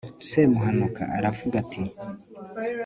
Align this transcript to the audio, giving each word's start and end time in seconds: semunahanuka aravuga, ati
semunahanuka 0.27 1.01
aravuga, 1.17 1.55
ati 1.63 1.81